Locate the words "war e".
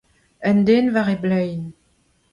0.95-1.17